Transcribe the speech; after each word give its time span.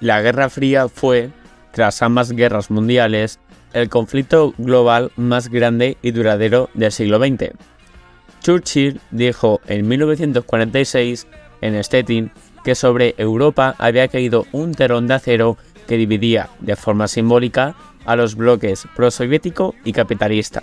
La 0.00 0.22
Guerra 0.22 0.48
Fría 0.48 0.88
fue, 0.88 1.30
tras 1.72 2.02
ambas 2.02 2.32
guerras 2.32 2.70
mundiales, 2.70 3.40
el 3.72 3.88
conflicto 3.88 4.54
global 4.56 5.10
más 5.16 5.48
grande 5.48 5.96
y 6.02 6.12
duradero 6.12 6.70
del 6.74 6.92
siglo 6.92 7.18
XX. 7.18 7.52
Churchill 8.40 9.00
dijo 9.10 9.60
en 9.66 9.88
1946 9.88 11.26
en 11.60 11.82
Stettin 11.82 12.30
que 12.64 12.74
sobre 12.74 13.14
Europa 13.18 13.74
había 13.78 14.08
caído 14.08 14.46
un 14.52 14.72
terón 14.72 15.06
de 15.08 15.14
acero 15.14 15.56
que 15.86 15.96
dividía 15.96 16.48
de 16.60 16.76
forma 16.76 17.08
simbólica 17.08 17.74
a 18.04 18.14
los 18.14 18.36
bloques 18.36 18.86
prosoviético 18.94 19.74
y 19.84 19.92
capitalista. 19.92 20.62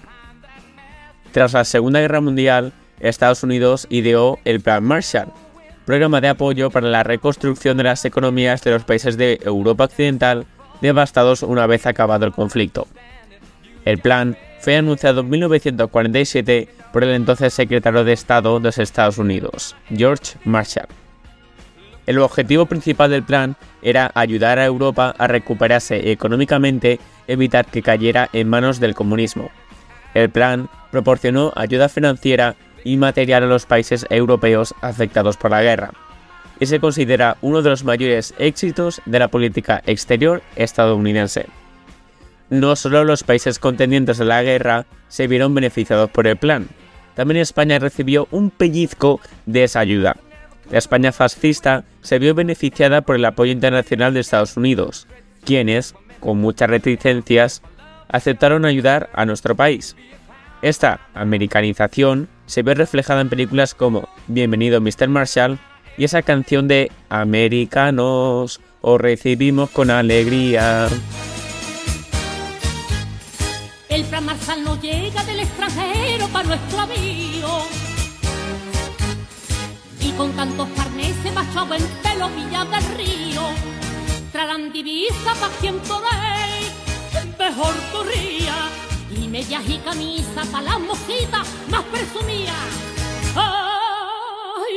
Tras 1.32 1.54
la 1.54 1.66
Segunda 1.66 2.00
Guerra 2.00 2.22
Mundial, 2.22 2.72
Estados 3.00 3.44
Unidos 3.44 3.88
ideó 3.90 4.40
el 4.46 4.62
Plan 4.62 4.84
Marshall, 4.84 5.34
programa 5.86 6.20
de 6.20 6.30
apoyo 6.30 6.72
para 6.72 6.90
la 6.90 7.04
reconstrucción 7.04 7.78
de 7.78 7.84
las 7.84 8.04
economías 8.06 8.64
de 8.64 8.72
los 8.72 8.84
países 8.84 9.18
de 9.18 9.40
Europa 9.44 9.86
Occidental 9.86 10.46
devastados 10.82 11.44
una 11.44 11.68
vez 11.68 11.86
acabado 11.86 12.26
el 12.26 12.32
conflicto. 12.32 12.88
El 13.86 14.00
plan 14.00 14.36
fue 14.60 14.78
anunciado 14.78 15.22
en 15.22 15.30
1947 15.30 16.68
por 16.92 17.04
el 17.04 17.12
entonces 17.12 17.54
secretario 17.54 18.04
de 18.04 18.14
Estado 18.14 18.60
de 18.60 18.66
los 18.66 18.78
Estados 18.80 19.20
Unidos, 19.20 19.76
George 19.96 20.38
Marshall. 20.44 20.88
El 22.08 22.20
objetivo 22.20 22.66
principal 22.66 23.12
del 23.12 23.24
plan 23.24 23.56
era 23.82 24.12
ayudar 24.16 24.60
a 24.60 24.66
Europa 24.66 25.16
a 25.18 25.28
recuperarse 25.28 26.12
económicamente, 26.12 27.00
evitar 27.28 27.66
que 27.66 27.82
cayera 27.82 28.30
en 28.34 28.50
manos 28.50 28.80
del 28.80 28.96
comunismo. 28.96 29.50
El 30.14 30.30
plan 30.30 30.70
proporcionó 30.92 31.52
ayuda 31.56 31.90
financiera 31.90 32.56
y 32.86 32.96
material 32.96 33.44
a 33.44 33.48
los 33.48 33.66
países 33.66 34.06
europeos 34.10 34.74
afectados 34.80 35.36
por 35.36 35.52
la 35.52 35.62
guerra, 35.62 35.92
y 36.62 36.68
se 36.68 36.80
considera 36.80 37.36
uno 37.42 37.62
de 37.62 37.72
los 37.72 37.84
mayores 37.84 38.34
éxitos 38.38 39.02
de 39.06 39.20
la 39.20 39.28
política 39.28 39.82
exterior 39.86 40.42
estadounidense. 40.56 41.48
No 42.50 42.78
solo 42.78 43.04
los 43.04 43.24
países 43.24 43.60
contendientes 43.60 44.20
de 44.20 44.26
la 44.26 44.44
guerra 44.44 44.86
se 45.10 45.28
vieron 45.28 45.54
beneficiados 45.54 46.10
por 46.12 46.28
el 46.28 46.38
plan, 46.38 46.70
también 47.16 47.42
España 47.42 47.80
recibió 47.80 48.28
un 48.32 48.52
pellizco 48.52 49.20
de 49.46 49.64
esa 49.64 49.80
ayuda. 49.80 50.18
La 50.70 50.78
España 50.78 51.12
fascista 51.12 51.84
se 52.02 52.20
vio 52.20 52.36
beneficiada 52.36 53.02
por 53.02 53.16
el 53.16 53.26
apoyo 53.26 53.52
internacional 53.52 54.14
de 54.14 54.20
Estados 54.20 54.58
Unidos, 54.58 55.08
quienes, 55.44 55.96
con 56.20 56.40
muchas 56.40 56.70
reticencias, 56.70 57.62
aceptaron 58.10 58.66
ayudar 58.66 59.10
a 59.14 59.26
nuestro 59.26 59.56
país. 59.56 59.96
Esta 60.66 61.00
americanización 61.14 62.28
se 62.48 62.64
ve 62.64 62.74
reflejada 62.74 63.22
en 63.22 63.30
películas 63.30 63.76
como 63.76 64.10
Bienvenido 64.26 64.82
Mr. 64.82 65.08
Marshall 65.08 65.60
y 65.96 66.06
esa 66.06 66.24
canción 66.24 66.68
de 66.68 66.92
Americanos 67.08 68.60
os 68.82 69.00
recibimos 69.00 69.70
con 69.70 69.92
alegría. 69.92 70.88
El 73.90 74.06
plan 74.06 74.26
Marshall 74.26 74.64
no 74.64 74.82
llega 74.82 75.24
del 75.26 75.42
extranjero 75.42 76.28
para 76.30 76.48
nuestro 76.48 76.80
avío. 76.80 77.60
Y 80.02 80.12
con 80.14 80.32
tantos 80.32 80.68
carnes 80.70 81.14
se 81.22 81.32
marchó 81.32 81.72
en 81.76 81.84
pelo 82.02 82.28
Villa 82.30 82.66
del 82.66 82.98
Río. 82.98 83.42
Traerán 84.32 84.74
divisa 84.74 85.36
pa' 85.40 85.50
quien 85.62 85.78
podéis, 85.82 86.72
mejor 87.38 87.76
corría. 87.92 88.85
Y 89.12 89.28
medias 89.28 89.64
y 89.68 89.78
camisa 89.80 90.44
pa' 90.52 90.62
las 90.62 90.80
mositas 90.80 91.48
más 91.70 91.84
presumidas. 91.84 92.56
¡Ay, 93.36 94.76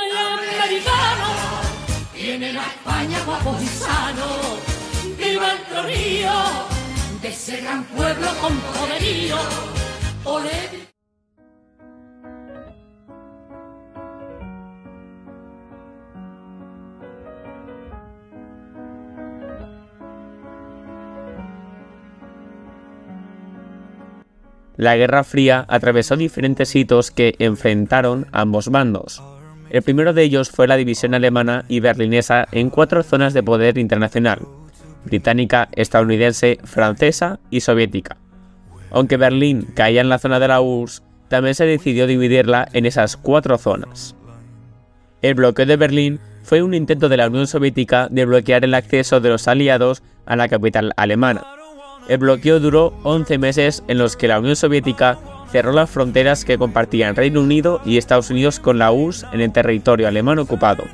ay, 0.00 0.10
americano! 0.58 1.28
Vienen 2.14 2.56
a 2.56 2.66
España 2.66 3.18
guapos 3.24 3.62
y 3.62 3.66
sanos. 3.66 5.16
¡Viva 5.18 5.52
el 5.52 5.62
tronío! 5.64 6.74
de 7.24 7.30
ese 7.30 7.56
gran 7.62 7.84
pueblo 7.84 8.28
con 8.42 8.54
poderío. 8.60 9.38
Olé. 10.24 10.93
La 24.76 24.96
Guerra 24.96 25.22
Fría 25.22 25.64
atravesó 25.68 26.16
diferentes 26.16 26.74
hitos 26.74 27.10
que 27.10 27.36
enfrentaron 27.38 28.26
ambos 28.32 28.70
bandos. 28.70 29.22
El 29.70 29.82
primero 29.82 30.12
de 30.12 30.22
ellos 30.22 30.50
fue 30.50 30.66
la 30.66 30.76
división 30.76 31.14
alemana 31.14 31.64
y 31.68 31.80
berlinesa 31.80 32.46
en 32.50 32.70
cuatro 32.70 33.02
zonas 33.02 33.34
de 33.34 33.42
poder 33.42 33.78
internacional, 33.78 34.40
británica, 35.04 35.68
estadounidense, 35.72 36.58
francesa 36.64 37.38
y 37.50 37.60
soviética. 37.60 38.16
Aunque 38.90 39.16
Berlín 39.16 39.68
caía 39.74 40.00
en 40.00 40.08
la 40.08 40.18
zona 40.18 40.40
de 40.40 40.48
la 40.48 40.60
URSS, 40.60 41.02
también 41.28 41.54
se 41.54 41.66
decidió 41.66 42.06
dividirla 42.06 42.68
en 42.72 42.86
esas 42.86 43.16
cuatro 43.16 43.58
zonas. 43.58 44.14
El 45.22 45.34
bloqueo 45.34 45.66
de 45.66 45.76
Berlín 45.76 46.20
fue 46.42 46.62
un 46.62 46.74
intento 46.74 47.08
de 47.08 47.16
la 47.16 47.28
Unión 47.28 47.46
Soviética 47.46 48.08
de 48.10 48.26
bloquear 48.26 48.64
el 48.64 48.74
acceso 48.74 49.20
de 49.20 49.30
los 49.30 49.48
aliados 49.48 50.02
a 50.26 50.36
la 50.36 50.48
capital 50.48 50.92
alemana. 50.96 51.53
El 52.08 52.18
bloqueo 52.18 52.60
duró 52.60 52.92
11 53.02 53.38
meses 53.38 53.82
en 53.88 53.98
los 53.98 54.16
que 54.16 54.28
la 54.28 54.38
Unión 54.38 54.56
Soviética 54.56 55.18
cerró 55.50 55.72
las 55.72 55.88
fronteras 55.88 56.44
que 56.44 56.58
compartían 56.58 57.16
Reino 57.16 57.40
Unido 57.40 57.80
y 57.84 57.96
Estados 57.96 58.30
Unidos 58.30 58.60
con 58.60 58.78
la 58.78 58.92
URSS 58.92 59.26
en 59.32 59.40
el 59.40 59.52
territorio 59.52 60.08
alemán 60.08 60.38
ocupado. 60.38 60.84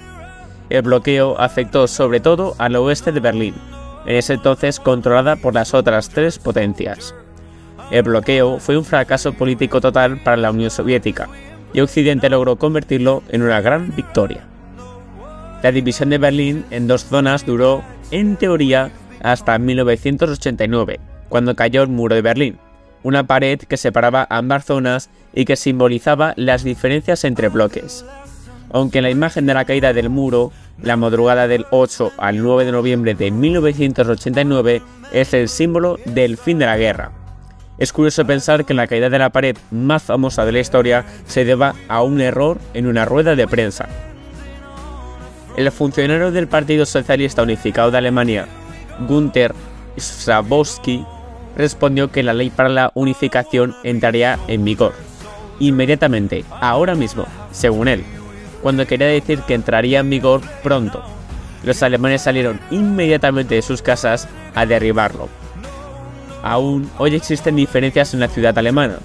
El 0.68 0.82
bloqueo 0.82 1.40
afectó 1.40 1.88
sobre 1.88 2.20
todo 2.20 2.54
al 2.58 2.76
oeste 2.76 3.10
de 3.10 3.20
Berlín, 3.20 3.54
en 4.06 4.16
ese 4.16 4.34
entonces 4.34 4.78
controlada 4.78 5.36
por 5.36 5.54
las 5.54 5.74
otras 5.74 6.10
tres 6.10 6.38
potencias. 6.38 7.14
El 7.90 8.04
bloqueo 8.04 8.60
fue 8.60 8.76
un 8.76 8.84
fracaso 8.84 9.32
político 9.32 9.80
total 9.80 10.18
para 10.22 10.36
la 10.36 10.52
Unión 10.52 10.70
Soviética, 10.70 11.28
y 11.72 11.80
Occidente 11.80 12.28
logró 12.28 12.56
convertirlo 12.56 13.24
en 13.30 13.42
una 13.42 13.60
gran 13.60 13.94
victoria. 13.96 14.46
La 15.62 15.72
división 15.72 16.10
de 16.10 16.18
Berlín 16.18 16.64
en 16.70 16.86
dos 16.86 17.04
zonas 17.04 17.44
duró, 17.44 17.82
en 18.10 18.36
teoría, 18.36 18.92
hasta 19.22 19.58
1989, 19.58 21.00
cuando 21.28 21.56
cayó 21.56 21.82
el 21.82 21.88
muro 21.88 22.14
de 22.14 22.22
Berlín, 22.22 22.58
una 23.02 23.24
pared 23.24 23.58
que 23.58 23.76
separaba 23.76 24.26
ambas 24.30 24.64
zonas 24.64 25.10
y 25.34 25.44
que 25.44 25.56
simbolizaba 25.56 26.34
las 26.36 26.64
diferencias 26.64 27.24
entre 27.24 27.48
bloques. 27.48 28.04
Aunque 28.72 29.02
la 29.02 29.10
imagen 29.10 29.46
de 29.46 29.54
la 29.54 29.64
caída 29.64 29.92
del 29.92 30.10
muro, 30.10 30.52
la 30.82 30.96
madrugada 30.96 31.48
del 31.48 31.66
8 31.70 32.12
al 32.18 32.42
9 32.42 32.64
de 32.64 32.72
noviembre 32.72 33.14
de 33.14 33.30
1989, 33.30 34.82
es 35.12 35.34
el 35.34 35.48
símbolo 35.48 35.98
del 36.04 36.36
fin 36.36 36.58
de 36.58 36.66
la 36.66 36.76
guerra. 36.76 37.12
Es 37.78 37.92
curioso 37.92 38.26
pensar 38.26 38.64
que 38.66 38.74
la 38.74 38.86
caída 38.86 39.08
de 39.08 39.18
la 39.18 39.30
pared 39.30 39.56
más 39.70 40.02
famosa 40.02 40.44
de 40.44 40.52
la 40.52 40.60
historia 40.60 41.04
se 41.26 41.44
deba 41.44 41.74
a 41.88 42.02
un 42.02 42.20
error 42.20 42.58
en 42.74 42.86
una 42.86 43.06
rueda 43.06 43.34
de 43.34 43.48
prensa. 43.48 43.88
El 45.56 45.70
funcionario 45.72 46.30
del 46.30 46.46
Partido 46.46 46.86
Socialista 46.86 47.42
Unificado 47.42 47.90
de 47.90 47.98
Alemania, 47.98 48.46
Gunther 49.08 49.54
Schabowski, 49.98 51.04
respondió 51.56 52.10
que 52.10 52.22
la 52.22 52.34
ley 52.34 52.50
para 52.50 52.68
la 52.68 52.92
unificación 52.94 53.74
entraría 53.82 54.38
en 54.48 54.64
vigor 54.64 54.94
inmediatamente, 55.60 56.44
ahora 56.60 56.96
mismo, 56.96 57.26
según 57.52 57.86
él, 57.86 58.04
cuando 58.62 58.86
quería 58.86 59.06
decir 59.06 59.40
que 59.42 59.54
entraría 59.54 60.00
en 60.00 60.10
vigor 60.10 60.40
pronto. 60.64 61.02
Los 61.62 61.82
alemanes 61.82 62.22
salieron 62.22 62.58
inmediatamente 62.70 63.54
de 63.54 63.62
sus 63.62 63.82
casas 63.82 64.26
a 64.54 64.66
derribarlo. 64.66 65.28
Aún 66.42 66.90
hoy 66.98 67.14
existen 67.14 67.56
diferencias 67.56 68.14
en 68.14 68.20
la 68.20 68.28
ciudad 68.28 68.58
alemana. 68.58 68.98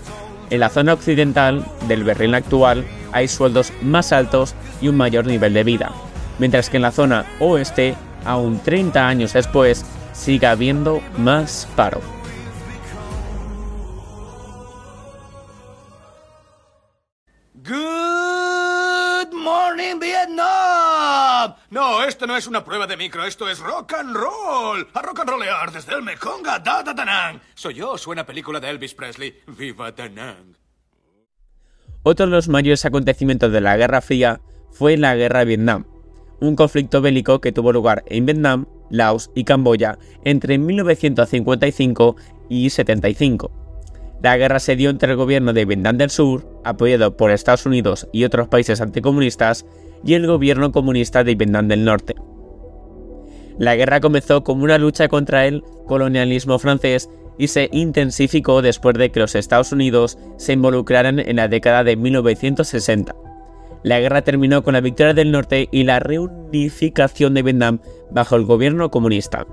En 0.49 0.61
la 0.61 0.69
zona 0.69 0.93
occidental 0.93 1.65
del 1.87 2.05
Berlín 2.05 2.33
actual 2.33 2.85
hay 3.11 3.27
sueldos 3.27 3.73
más 3.81 4.13
altos 4.13 4.55
y 4.81 4.87
un 4.87 4.95
mayor 4.95 5.25
nivel 5.25 5.53
de 5.53 5.63
vida, 5.65 5.91
mientras 6.39 6.69
que 6.69 6.77
en 6.77 6.83
la 6.83 6.91
zona 6.91 7.25
oeste, 7.39 7.95
aún 8.25 8.59
30 8.59 9.07
años 9.07 9.33
después, 9.33 9.85
sigue 10.13 10.47
habiendo 10.47 11.01
más 11.17 11.67
paro. 11.75 12.01
Good 17.53 19.33
morning, 19.33 19.99
Vietnam. 19.99 21.55
No, 21.69 22.03
esto 22.03 22.27
no 22.27 22.37
es 22.37 22.47
una 22.47 22.63
prueba 22.63 22.85
de 22.85 22.97
micro, 22.97 23.25
esto 23.25 23.49
es 23.49 23.59
rock 23.59 23.93
and 23.93 24.15
roll. 24.15 24.87
A 24.93 25.01
rock 25.01 25.21
and 25.21 25.29
rollear 25.29 25.71
desde 25.71 25.93
el 25.93 26.01
Mekong 26.01 26.47
a 26.47 26.59
Da 26.59 26.83
Da 26.83 26.93
Da 26.93 27.05
Nang. 27.05 27.39
Soy 27.53 27.75
yo, 27.75 27.97
suena 27.97 28.25
película 28.25 28.59
de 28.59 28.69
Elvis 28.69 28.93
Presley. 28.93 29.41
Viva 29.47 29.91
Da 29.91 30.09
Nang. 30.09 30.55
Otro 32.03 32.27
de 32.27 32.31
los 32.31 32.49
mayores 32.49 32.85
acontecimientos 32.85 33.51
de 33.51 33.61
la 33.61 33.77
Guerra 33.77 33.99
Fría 33.99 34.39
fue 34.69 34.95
la 34.95 35.15
Guerra 35.15 35.39
de 35.39 35.45
Vietnam, 35.45 35.85
un 36.41 36.55
conflicto 36.55 37.01
bélico 37.01 37.41
que 37.41 37.51
tuvo 37.51 37.71
lugar 37.71 38.03
en 38.07 38.25
Vietnam, 38.25 38.65
Laos 38.89 39.31
y 39.35 39.43
Camboya 39.43 39.97
entre 40.23 40.57
1955 40.57 42.15
y 42.49 42.69
75. 42.69 43.51
La 44.21 44.37
guerra 44.37 44.59
se 44.59 44.75
dio 44.75 44.89
entre 44.89 45.11
el 45.11 45.17
gobierno 45.17 45.53
de 45.53 45.65
Vietnam 45.65 45.97
del 45.97 46.09
Sur, 46.09 46.47
apoyado 46.63 47.15
por 47.15 47.31
Estados 47.31 47.65
Unidos 47.65 48.07
y 48.11 48.23
otros 48.23 48.47
países 48.47 48.81
anticomunistas, 48.81 49.65
y 50.03 50.13
el 50.13 50.27
gobierno 50.27 50.71
comunista 50.71 51.23
de 51.23 51.35
Vietnam 51.35 51.67
del 51.67 51.83
Norte. 51.83 52.15
La 53.57 53.75
guerra 53.75 54.01
comenzó 54.01 54.43
como 54.43 54.63
una 54.63 54.77
lucha 54.77 55.07
contra 55.07 55.45
el 55.45 55.63
colonialismo 55.87 56.59
francés 56.59 57.09
y 57.37 57.47
se 57.47 57.69
intensificó 57.71 58.61
después 58.61 58.97
de 58.97 59.11
que 59.11 59.19
los 59.19 59.35
Estados 59.35 59.71
Unidos 59.71 60.17
se 60.37 60.53
involucraran 60.53 61.19
en 61.19 61.37
la 61.37 61.47
década 61.47 61.83
de 61.83 61.95
1960. 61.95 63.15
La 63.85 63.99
guerra 63.99 64.23
terminó 64.23 64.63
con 64.63 64.73
la 64.73 64.81
victoria 64.81 65.13
del 65.13 65.31
norte 65.31 65.69
y 65.71 65.83
la 65.83 65.99
reunificación 65.99 67.35
de 67.35 67.43
Vietnam 67.43 67.81
bajo 68.09 68.35
el 68.35 68.43
gobierno 68.43 68.89
comunista. 68.89 69.45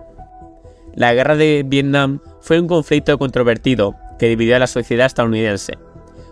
La 0.94 1.12
guerra 1.12 1.37
de 1.37 1.62
Vietnam 1.67 2.20
fue 2.40 2.58
un 2.58 2.67
conflicto 2.67 3.19
controvertido 3.19 3.94
que 4.19 4.31
dividió 4.31 4.56
a 4.56 4.58
la 4.58 4.67
sociedad 4.67 5.05
estadounidense. 5.05 5.75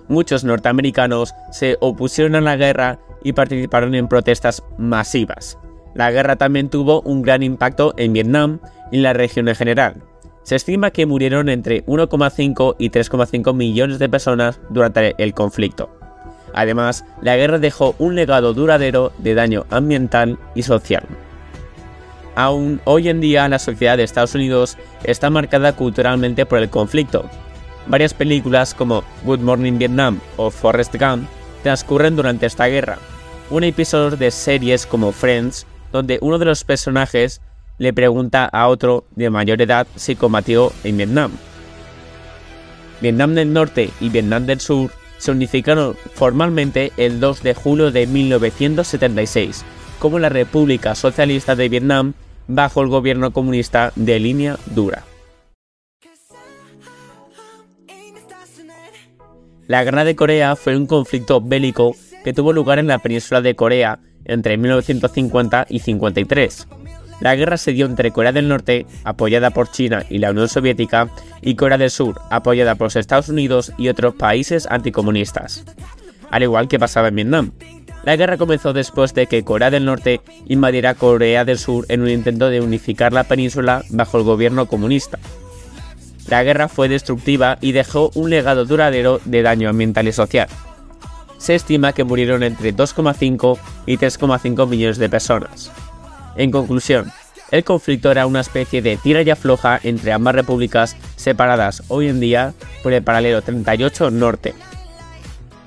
Muchos 0.08 0.44
norteamericanos 0.44 1.34
se 1.52 1.76
opusieron 1.82 2.36
a 2.36 2.40
la 2.40 2.56
guerra 2.56 3.00
y 3.22 3.34
participaron 3.34 3.94
en 3.94 4.08
protestas 4.08 4.62
masivas. 4.78 5.58
La 5.94 6.10
guerra 6.10 6.36
también 6.36 6.70
tuvo 6.70 7.02
un 7.02 7.20
gran 7.20 7.42
impacto 7.42 7.92
en 7.98 8.14
Vietnam 8.14 8.60
y 8.90 8.96
en 8.96 9.02
la 9.02 9.12
región 9.12 9.46
en 9.46 9.56
general. 9.56 10.02
Se 10.42 10.56
estima 10.56 10.90
que 10.90 11.04
murieron 11.04 11.50
entre 11.50 11.84
1,5 11.84 12.76
y 12.78 12.88
3,5 12.88 13.54
millones 13.54 13.98
de 13.98 14.08
personas 14.08 14.58
durante 14.70 15.22
el 15.22 15.34
conflicto. 15.34 15.99
Además, 16.54 17.04
la 17.22 17.36
guerra 17.36 17.58
dejó 17.58 17.94
un 17.98 18.14
legado 18.14 18.54
duradero 18.54 19.12
de 19.18 19.34
daño 19.34 19.66
ambiental 19.70 20.38
y 20.54 20.62
social. 20.62 21.04
Aún 22.34 22.80
hoy 22.84 23.08
en 23.08 23.20
día 23.20 23.48
la 23.48 23.58
sociedad 23.58 23.96
de 23.96 24.04
Estados 24.04 24.34
Unidos 24.34 24.78
está 25.04 25.30
marcada 25.30 25.74
culturalmente 25.74 26.46
por 26.46 26.58
el 26.58 26.70
conflicto. 26.70 27.28
Varias 27.86 28.14
películas 28.14 28.74
como 28.74 29.04
Good 29.24 29.40
Morning 29.40 29.78
Vietnam 29.78 30.20
o 30.36 30.50
Forrest 30.50 30.94
Gump 30.96 31.28
transcurren 31.62 32.16
durante 32.16 32.46
esta 32.46 32.66
guerra. 32.66 32.98
Un 33.50 33.64
episodio 33.64 34.16
de 34.16 34.30
series 34.30 34.86
como 34.86 35.12
Friends, 35.12 35.66
donde 35.92 36.18
uno 36.20 36.38
de 36.38 36.44
los 36.44 36.62
personajes 36.64 37.40
le 37.78 37.92
pregunta 37.92 38.44
a 38.44 38.68
otro 38.68 39.04
de 39.16 39.30
mayor 39.30 39.60
edad 39.60 39.86
si 39.96 40.14
combatió 40.14 40.72
en 40.84 40.98
Vietnam. 40.98 41.32
Vietnam 43.00 43.34
del 43.34 43.52
Norte 43.52 43.90
y 44.00 44.08
Vietnam 44.10 44.46
del 44.46 44.60
Sur 44.60 44.90
se 45.20 45.30
unificaron 45.30 45.94
formalmente 46.14 46.92
el 46.96 47.20
2 47.20 47.42
de 47.44 47.54
julio 47.54 47.92
de 47.92 48.06
1976 48.08 49.64
como 50.00 50.18
la 50.18 50.30
República 50.30 50.96
Socialista 50.96 51.54
de 51.54 51.68
Vietnam 51.68 52.14
bajo 52.48 52.82
el 52.82 52.88
gobierno 52.88 53.32
comunista 53.32 53.92
de 53.94 54.18
línea 54.18 54.58
dura. 54.74 55.04
La 59.68 59.84
Guerra 59.84 60.04
de 60.04 60.16
Corea 60.16 60.56
fue 60.56 60.76
un 60.76 60.86
conflicto 60.86 61.40
bélico 61.40 61.94
que 62.24 62.32
tuvo 62.32 62.52
lugar 62.52 62.80
en 62.80 62.88
la 62.88 62.98
península 62.98 63.40
de 63.40 63.54
Corea 63.54 64.00
entre 64.24 64.56
1950 64.56 65.66
y 65.68 65.78
53. 65.78 66.66
La 67.20 67.36
guerra 67.36 67.58
se 67.58 67.72
dio 67.72 67.86
entre 67.86 68.10
Corea 68.10 68.32
del 68.32 68.48
Norte, 68.48 68.86
apoyada 69.04 69.50
por 69.50 69.70
China 69.70 70.04
y 70.08 70.18
la 70.18 70.30
Unión 70.30 70.48
Soviética, 70.48 71.08
y 71.42 71.54
Corea 71.54 71.78
del 71.78 71.90
Sur, 71.90 72.20
apoyada 72.30 72.74
por 72.74 72.86
los 72.86 72.96
Estados 72.96 73.28
Unidos 73.28 73.72
y 73.78 73.88
otros 73.88 74.14
países 74.14 74.66
anticomunistas. 74.70 75.64
Al 76.30 76.42
igual 76.42 76.68
que 76.68 76.78
pasaba 76.78 77.08
en 77.08 77.16
Vietnam, 77.16 77.52
la 78.04 78.16
guerra 78.16 78.38
comenzó 78.38 78.72
después 78.72 79.12
de 79.12 79.26
que 79.26 79.44
Corea 79.44 79.70
del 79.70 79.84
Norte 79.84 80.22
invadiera 80.46 80.94
Corea 80.94 81.44
del 81.44 81.58
Sur 81.58 81.84
en 81.88 82.00
un 82.00 82.08
intento 82.08 82.48
de 82.48 82.62
unificar 82.62 83.12
la 83.12 83.24
península 83.24 83.84
bajo 83.90 84.16
el 84.16 84.24
gobierno 84.24 84.66
comunista. 84.66 85.18
La 86.28 86.42
guerra 86.42 86.68
fue 86.68 86.88
destructiva 86.88 87.58
y 87.60 87.72
dejó 87.72 88.10
un 88.14 88.30
legado 88.30 88.64
duradero 88.64 89.20
de 89.24 89.42
daño 89.42 89.68
ambiental 89.68 90.08
y 90.08 90.12
social. 90.12 90.48
Se 91.36 91.54
estima 91.54 91.92
que 91.92 92.04
murieron 92.04 92.42
entre 92.42 92.74
2,5 92.74 93.58
y 93.86 93.96
3,5 93.96 94.68
millones 94.68 94.98
de 94.98 95.08
personas. 95.08 95.70
En 96.36 96.50
conclusión, 96.50 97.10
el 97.50 97.64
conflicto 97.64 98.10
era 98.10 98.26
una 98.26 98.40
especie 98.40 98.82
de 98.82 98.96
tira 98.96 99.22
y 99.22 99.30
afloja 99.30 99.80
entre 99.82 100.12
ambas 100.12 100.34
repúblicas 100.34 100.96
separadas 101.16 101.82
hoy 101.88 102.08
en 102.08 102.20
día 102.20 102.54
por 102.82 102.92
el 102.92 103.02
paralelo 103.02 103.42
38 103.42 104.10
norte, 104.10 104.54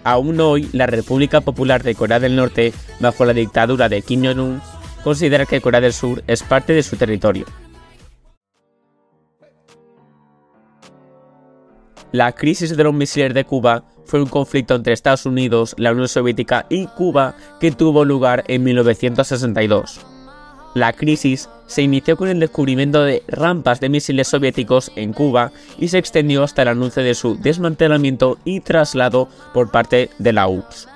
Aún 0.04 0.40
hoy, 0.42 0.70
la 0.74 0.86
República 0.86 1.42
Popular 1.42 1.82
de 1.82 1.96
Corea 1.96 2.20
del 2.20 2.36
Norte, 2.36 2.74
bajo 3.00 3.24
la 3.24 3.34
dictadura 3.34 3.88
de 3.88 4.02
Kim 4.02 4.24
Jong-un, 4.26 4.62
considera 5.04 5.46
que 5.46 5.62
Corea 5.62 5.80
del 5.80 5.94
Sur 5.94 6.24
es 6.28 6.44
parte 6.44 6.74
de 6.74 6.84
su 6.84 6.98
territorio. 6.98 7.46
La 12.12 12.34
crisis 12.34 12.76
de 12.76 12.84
los 12.84 12.94
misiles 12.94 13.34
de 13.34 13.46
Cuba 13.46 13.86
fue 14.06 14.22
un 14.22 14.28
conflicto 14.28 14.76
entre 14.76 14.94
Estados 14.94 15.26
Unidos, 15.26 15.74
la 15.78 15.94
Unión 15.94 16.08
Soviética 16.08 16.66
y 16.70 16.86
Cuba 16.86 17.36
que 17.60 17.72
tuvo 17.72 18.06
lugar 18.06 18.44
en 18.48 18.64
1962. 18.64 20.13
La 20.74 20.92
crisis 20.92 21.50
se 21.68 21.84
inició 21.84 22.18
con 22.18 22.30
el 22.30 22.40
descubrimiento 22.40 23.04
de 23.04 23.24
rampas 23.28 23.80
de 23.80 23.90
misiles 23.90 24.28
soviéticos 24.28 24.92
en 24.96 25.14
Cuba 25.14 25.52
y 25.78 25.90
se 25.90 26.00
extendió 26.00 26.44
hasta 26.44 26.64
el 26.64 26.70
anuncio 26.70 27.04
de 27.04 27.14
su 27.14 27.38
desmantelamiento 27.40 28.40
y 28.44 28.60
traslado 28.62 29.30
por 29.54 29.70
parte 29.70 30.10
de 30.18 30.34
la 30.34 30.48
URSS. 30.48 30.88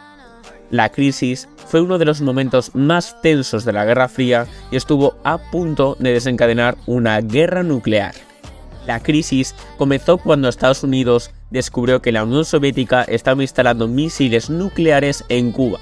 La 0.72 0.90
crisis 0.90 1.48
fue 1.68 1.82
uno 1.82 1.98
de 1.98 2.06
los 2.06 2.22
momentos 2.22 2.74
más 2.74 3.22
tensos 3.22 3.66
de 3.66 3.74
la 3.74 3.86
Guerra 3.86 4.10
Fría 4.10 4.48
y 4.72 4.76
estuvo 4.76 5.16
a 5.24 5.38
punto 5.38 5.96
de 6.00 6.12
desencadenar 6.12 6.76
una 6.88 7.22
guerra 7.22 7.62
nuclear. 7.62 8.16
La 8.88 9.02
crisis 9.02 9.54
comenzó 9.78 10.18
cuando 10.18 10.50
Estados 10.50 10.84
Unidos 10.84 11.32
descubrió 11.52 12.02
que 12.02 12.12
la 12.12 12.24
Unión 12.24 12.46
Soviética 12.46 13.04
estaba 13.04 13.42
instalando 13.42 13.88
misiles 13.88 14.50
nucleares 14.50 15.24
en 15.30 15.52
Cuba. 15.52 15.80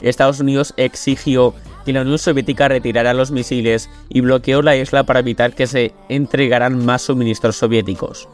Estados 0.00 0.40
Unidos 0.40 0.72
exigió 0.76 1.54
la 1.92 2.02
Unión 2.02 2.18
Soviética 2.18 2.68
retirara 2.68 3.14
los 3.14 3.30
misiles 3.30 3.88
y 4.08 4.20
bloqueó 4.20 4.62
la 4.62 4.76
isla 4.76 5.04
para 5.04 5.20
evitar 5.20 5.54
que 5.54 5.66
se 5.66 5.92
entregaran 6.08 6.84
más 6.84 7.02
suministros 7.02 7.56
soviéticos. 7.56 8.28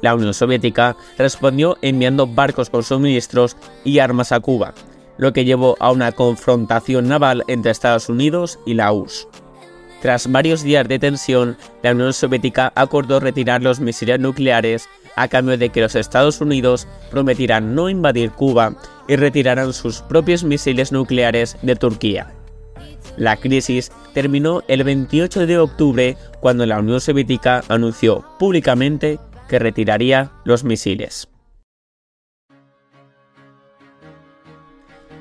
La 0.00 0.14
Unión 0.14 0.34
Soviética 0.34 0.96
respondió 1.16 1.76
enviando 1.82 2.26
barcos 2.26 2.70
con 2.70 2.82
suministros 2.82 3.56
y 3.84 3.98
armas 3.98 4.32
a 4.32 4.40
Cuba, 4.40 4.74
lo 5.16 5.32
que 5.32 5.44
llevó 5.44 5.76
a 5.80 5.90
una 5.90 6.12
confrontación 6.12 7.08
naval 7.08 7.44
entre 7.48 7.72
Estados 7.72 8.08
Unidos 8.08 8.58
y 8.64 8.74
la 8.74 8.92
URSS. 8.92 9.28
Tras 10.00 10.30
varios 10.30 10.62
días 10.62 10.86
de 10.86 11.00
tensión, 11.00 11.56
la 11.82 11.90
Unión 11.90 12.12
Soviética 12.12 12.72
acordó 12.76 13.18
retirar 13.18 13.62
los 13.62 13.80
misiles 13.80 14.20
nucleares 14.20 14.88
a 15.16 15.26
cambio 15.26 15.58
de 15.58 15.70
que 15.70 15.80
los 15.80 15.96
Estados 15.96 16.40
Unidos 16.40 16.86
prometieran 17.10 17.74
no 17.74 17.88
invadir 17.88 18.30
Cuba 18.30 18.76
y 19.08 19.16
retiraran 19.16 19.72
sus 19.72 20.00
propios 20.02 20.44
misiles 20.44 20.92
nucleares 20.92 21.56
de 21.62 21.74
Turquía. 21.74 22.37
La 23.18 23.36
crisis 23.36 23.90
terminó 24.14 24.62
el 24.68 24.84
28 24.84 25.46
de 25.46 25.58
octubre 25.58 26.16
cuando 26.40 26.64
la 26.66 26.78
Unión 26.78 27.00
Soviética 27.00 27.64
anunció 27.68 28.24
públicamente 28.38 29.18
que 29.48 29.58
retiraría 29.58 30.30
los 30.44 30.62
misiles. 30.62 31.28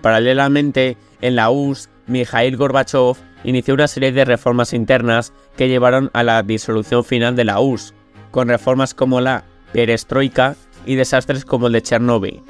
Paralelamente, 0.04 0.96
en 1.22 1.36
la 1.36 1.50
URSS, 1.50 1.90
Mikhail 2.06 2.56
Gorbachev 2.56 3.16
inició 3.44 3.74
una 3.74 3.88
serie 3.88 4.12
de 4.12 4.26
reformas 4.26 4.74
internas 4.74 5.34
que 5.58 5.68
llevaron 5.68 6.12
a 6.14 6.22
la 6.22 6.44
disolución 6.44 7.04
final 7.04 7.36
de 7.36 7.46
la 7.46 7.60
URSS, 7.60 7.96
con 8.30 8.48
reformas 8.48 8.94
como 8.94 9.22
la 9.22 9.44
perestroika 9.74 10.56
y 10.86 10.96
desastres 10.96 11.46
como 11.46 11.68
el 11.68 11.74
de 11.74 11.82
Chernóbil, 11.82 12.44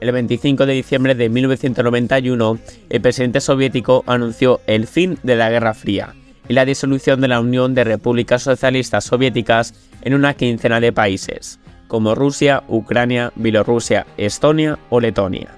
el 0.00 0.12
25 0.12 0.66
de 0.66 0.72
diciembre 0.72 1.14
de 1.14 1.28
1991, 1.28 2.58
el 2.88 3.00
presidente 3.00 3.40
soviético 3.40 4.04
anunció 4.06 4.60
el 4.66 4.86
fin 4.86 5.18
de 5.22 5.36
la 5.36 5.50
Guerra 5.50 5.74
Fría 5.74 6.14
y 6.48 6.54
la 6.54 6.64
disolución 6.64 7.20
de 7.20 7.28
la 7.28 7.40
Unión 7.40 7.74
de 7.74 7.84
Repúblicas 7.84 8.42
Socialistas 8.42 9.04
Soviéticas 9.04 9.74
en 10.02 10.14
una 10.14 10.34
quincena 10.34 10.80
de 10.80 10.92
países, 10.92 11.60
como 11.88 12.14
Rusia, 12.14 12.62
Ucrania, 12.68 13.32
Bielorrusia, 13.36 14.06
Estonia 14.16 14.78
o 14.88 15.00
Letonia. 15.00 15.57